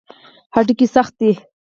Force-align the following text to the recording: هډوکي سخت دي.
هډوکي 0.55 0.87
سخت 0.95 1.13
دي. 1.19 1.31